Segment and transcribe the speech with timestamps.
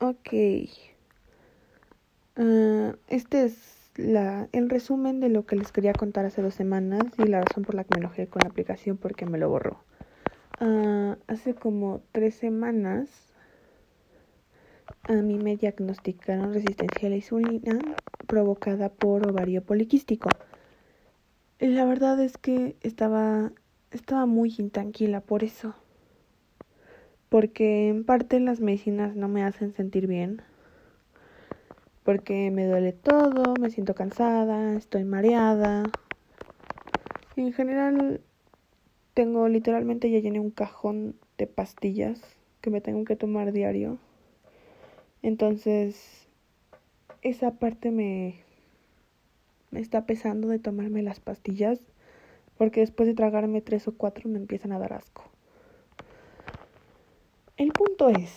[0.00, 0.32] Ok.
[3.08, 7.26] Este es la, el resumen de lo que les quería contar hace dos semanas y
[7.26, 9.82] la razón por la que me enojé con la aplicación porque me lo borró.
[10.60, 13.08] Uh, hace como tres semanas
[15.08, 17.78] a mí me diagnosticaron resistencia a la insulina
[18.26, 20.28] provocada por ovario poliquístico.
[21.58, 23.52] La verdad es que estaba,
[23.90, 25.74] estaba muy intranquila por eso.
[27.28, 30.42] Porque en parte las medicinas no me hacen sentir bien.
[32.04, 35.84] Porque me duele todo, me siento cansada, estoy mareada.
[37.36, 38.20] en general
[39.14, 42.20] tengo literalmente ya llené un cajón de pastillas
[42.60, 43.98] que me tengo que tomar diario.
[45.22, 46.28] Entonces,
[47.22, 48.40] esa parte me,
[49.70, 51.80] me está pesando de tomarme las pastillas
[52.56, 55.24] porque después de tragarme tres o cuatro me empiezan a dar asco.
[57.58, 58.30] El punto es,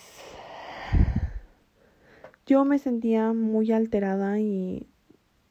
[2.44, 4.88] yo me sentía muy alterada y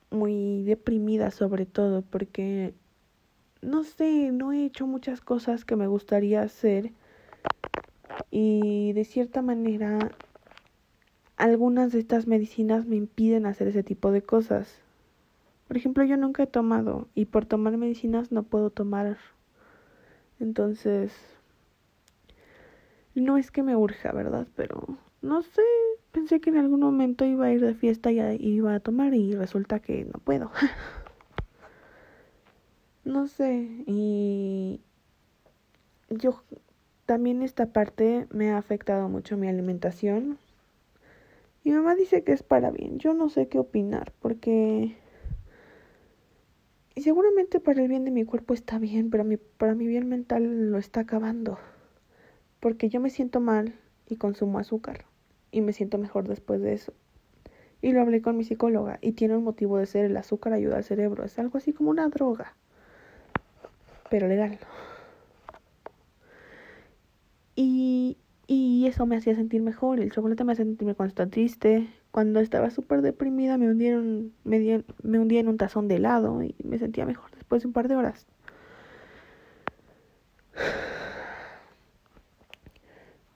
[0.10, 2.74] muy deprimida sobre todo porque,
[3.62, 6.92] no sé, no he hecho muchas cosas que me gustaría hacer
[8.30, 10.12] y de cierta manera
[11.38, 14.82] algunas de estas medicinas me impiden hacer ese tipo de cosas.
[15.70, 19.18] Por ejemplo, yo nunca he tomado y por tomar medicinas no puedo tomar.
[20.42, 21.14] Entonces,
[23.16, 24.48] no es que me urja, ¿verdad?
[24.56, 25.62] Pero no sé,
[26.12, 29.34] pensé que en algún momento iba a ir de fiesta y iba a tomar y
[29.34, 30.52] resulta que no puedo.
[33.04, 34.82] no sé, y
[36.10, 36.44] yo
[37.06, 40.38] también esta parte me ha afectado mucho mi alimentación.
[41.64, 42.98] Mi mamá dice que es para bien.
[42.98, 44.96] Yo no sé qué opinar porque
[46.94, 50.10] y seguramente para el bien de mi cuerpo está bien, pero mi, para mi bien
[50.10, 51.58] mental lo está acabando.
[52.62, 53.74] Porque yo me siento mal
[54.08, 55.04] y consumo azúcar.
[55.52, 56.94] Y me siento mejor después de eso.
[57.82, 60.78] Y lo hablé con mi psicóloga y tiene un motivo de ser el azúcar ayuda
[60.78, 61.26] al cerebro.
[61.26, 62.56] Es algo así como una droga.
[64.10, 64.60] Pero legal.
[67.56, 68.18] Y,
[68.48, 70.00] y eso me hacía sentir mejor.
[70.00, 75.20] El chocolate me hacía sentirme cuando triste, cuando estaba súper deprimida me hundieron, me, me
[75.20, 77.96] hundía en un tazón de helado y me sentía mejor después de un par de
[77.96, 78.28] horas.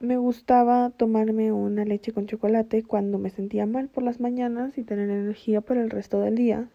[0.05, 4.83] Me gustaba tomarme una leche con chocolate cuando me sentía mal por las mañanas y
[4.83, 6.69] tener energía para el resto del día.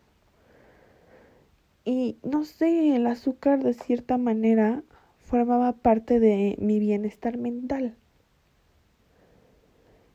[1.85, 4.83] Y no sé, el azúcar de cierta manera
[5.21, 7.95] formaba parte de mi bienestar mental.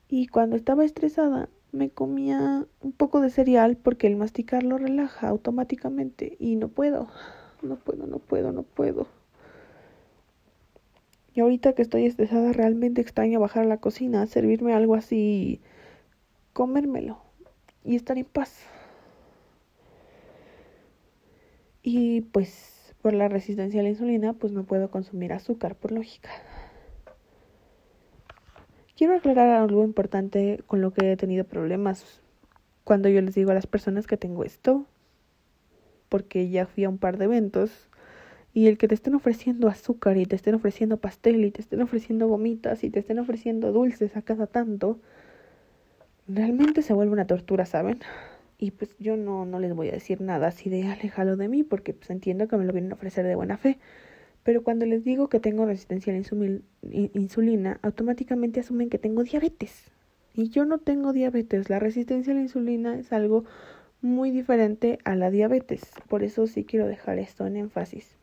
[0.10, 5.30] Y cuando estaba estresada, me comía un poco de cereal porque el masticar lo relaja
[5.30, 7.08] automáticamente y no puedo,
[7.62, 9.08] no puedo, no puedo, no puedo.
[11.36, 15.60] Y ahorita que estoy estresada realmente extraño bajar a la cocina, servirme algo así,
[16.54, 17.20] comérmelo
[17.84, 18.66] y estar en paz.
[21.84, 26.30] Y pues por la resistencia a la insulina pues no puedo consumir azúcar por lógica.
[28.96, 32.22] Quiero aclarar algo importante con lo que he tenido problemas
[32.86, 34.86] cuando yo les digo a las personas que tengo esto,
[36.08, 37.90] porque ya fui a un par de eventos
[38.56, 41.82] y el que te estén ofreciendo azúcar y te estén ofreciendo pastel y te estén
[41.82, 44.98] ofreciendo gomitas y te estén ofreciendo dulces a cada tanto,
[46.26, 48.00] realmente se vuelve una tortura, ¿saben?
[48.58, 51.64] Y pues yo no, no les voy a decir nada así de alejalo de mí
[51.64, 53.78] porque pues entiendo que me lo vienen a ofrecer de buena fe.
[54.44, 56.62] Pero cuando les digo que tengo resistencia a la
[57.14, 59.92] insulina, automáticamente asumen que tengo diabetes.
[60.34, 61.70] Y yo no tengo diabetes.
[61.70, 63.44] La resistencia a la insulina es algo
[64.02, 65.92] muy diferente a la diabetes.
[66.08, 68.16] Por eso sí quiero dejar esto en énfasis.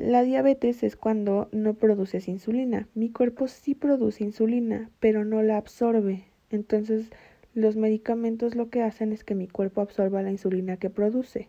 [0.00, 2.88] La diabetes es cuando no produces insulina.
[2.94, 6.24] Mi cuerpo sí produce insulina, pero no la absorbe.
[6.48, 7.10] Entonces,
[7.52, 11.48] los medicamentos lo que hacen es que mi cuerpo absorba la insulina que produce.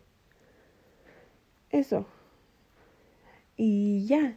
[1.70, 2.06] Eso,
[3.56, 4.36] y ya.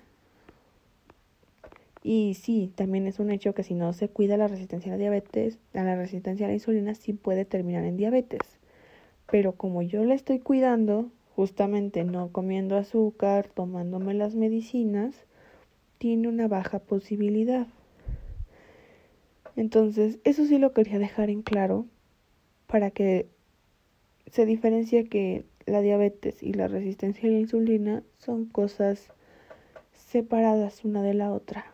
[2.04, 5.00] Y sí, también es un hecho que si no se cuida la resistencia a la
[5.00, 8.60] diabetes, a la resistencia a la insulina, sí puede terminar en diabetes.
[9.28, 15.14] Pero como yo la estoy cuidando, justamente no comiendo azúcar, tomándome las medicinas,
[15.98, 17.66] tiene una baja posibilidad.
[19.56, 21.86] Entonces, eso sí lo quería dejar en claro
[22.66, 23.28] para que
[24.30, 29.10] se diferencie que la diabetes y la resistencia a la insulina son cosas
[29.92, 31.66] separadas una de la otra.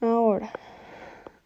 [0.00, 0.50] Ahora,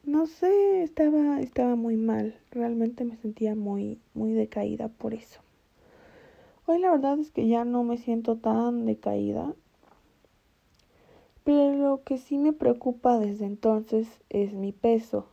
[0.06, 5.40] no sé, estaba, estaba muy mal, realmente me sentía muy, muy decaída por eso.
[6.66, 9.54] Hoy la verdad es que ya no me siento tan decaída,
[11.44, 15.26] Pero lo que sí me preocupa desde entonces es mi peso.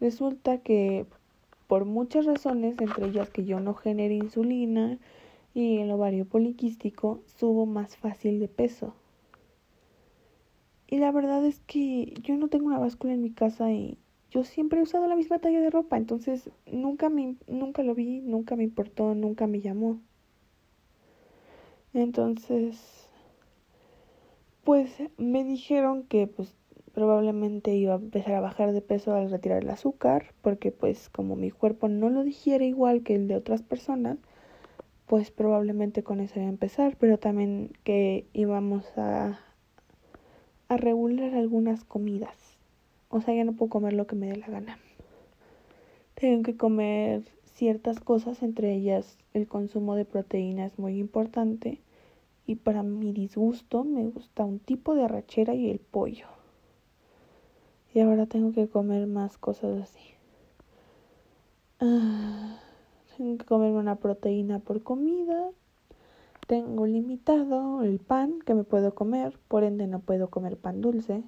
[0.00, 1.06] Resulta que
[1.68, 4.98] por muchas razones, entre ellas que yo no genere insulina
[5.54, 8.92] y el ovario poliquístico, subo más fácil de peso.
[10.88, 13.98] Y la verdad es que yo no tengo una báscula en mi casa y
[14.30, 18.20] yo siempre he usado la misma talla de ropa, entonces nunca me nunca lo vi,
[18.20, 20.00] nunca me importó, nunca me llamó.
[21.92, 23.08] Entonces
[24.64, 26.54] pues me dijeron que pues
[26.92, 31.36] probablemente iba a empezar a bajar de peso al retirar el azúcar, porque pues como
[31.36, 34.18] mi cuerpo no lo digiere igual que el de otras personas,
[35.06, 39.38] pues probablemente con eso iba a empezar, pero también que íbamos a
[40.68, 42.36] a regular algunas comidas.
[43.08, 44.78] O sea, ya no puedo comer lo que me dé la gana.
[46.14, 47.22] Tengo que comer
[47.54, 51.80] ciertas cosas, entre ellas el consumo de proteína es muy importante.
[52.46, 56.26] Y para mi disgusto me gusta un tipo de arrachera y el pollo.
[57.94, 60.00] Y ahora tengo que comer más cosas así.
[61.80, 62.58] Ah,
[63.16, 65.50] tengo que comer una proteína por comida.
[66.48, 71.22] Tengo limitado el pan que me puedo comer, por ende no puedo comer pan dulce.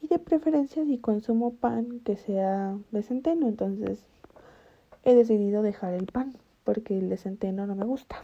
[0.00, 4.06] Y de preferencia si consumo pan que sea de centeno, entonces
[5.04, 6.32] he decidido dejar el pan
[6.64, 8.16] porque el de centeno no me gusta.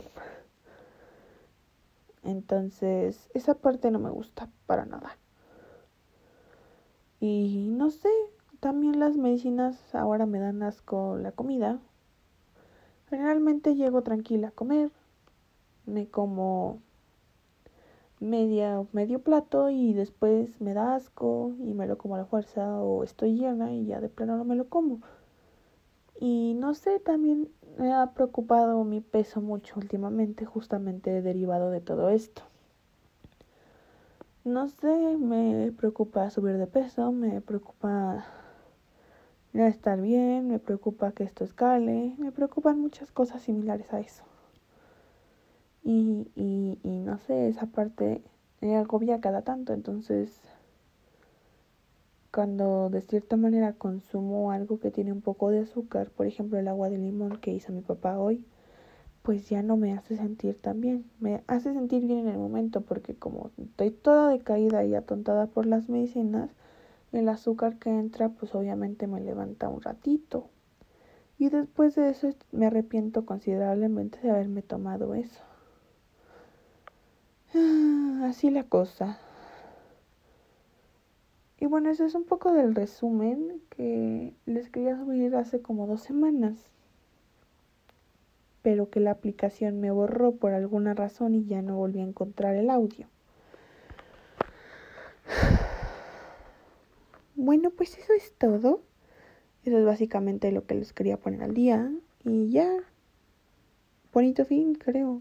[2.22, 5.18] Entonces, esa parte no me gusta para nada.
[7.20, 8.08] Y no sé,
[8.60, 11.78] también las medicinas ahora me dan asco la comida.
[13.10, 14.90] Generalmente llego tranquila a comer,
[15.86, 16.80] me como
[18.20, 22.82] media medio plato y después me da asco y me lo como a la fuerza
[22.82, 25.00] o estoy llena y ya de plano no me lo como.
[26.20, 32.10] Y no sé, también me ha preocupado mi peso mucho últimamente, justamente derivado de todo
[32.10, 32.42] esto.
[34.44, 38.24] No sé, me preocupa subir de peso, me preocupa
[39.52, 44.24] no estar bien, me preocupa que esto escale, me preocupan muchas cosas similares a eso.
[45.82, 48.22] Y, y, y no sé, esa parte
[48.60, 50.40] me agobia cada tanto, entonces
[52.32, 56.68] cuando de cierta manera consumo algo que tiene un poco de azúcar, por ejemplo el
[56.68, 58.44] agua de limón que hizo mi papá hoy,
[59.22, 61.04] pues ya no me hace sentir tan bien.
[61.20, 65.66] Me hace sentir bien en el momento porque como estoy toda decaída y atontada por
[65.66, 66.50] las medicinas,
[67.12, 70.48] el azúcar que entra pues obviamente me levanta un ratito.
[71.38, 75.40] Y después de eso me arrepiento considerablemente de haberme tomado eso.
[78.24, 79.18] Así la cosa.
[81.60, 86.02] Y bueno, eso es un poco del resumen que les quería subir hace como dos
[86.02, 86.70] semanas.
[88.62, 92.54] Pero que la aplicación me borró por alguna razón y ya no volví a encontrar
[92.56, 93.08] el audio.
[97.48, 98.82] Bueno, pues eso es todo.
[99.64, 101.90] Eso es básicamente lo que les quería poner al día.
[102.22, 102.70] Y ya.
[104.12, 105.18] Bonito fin, creo.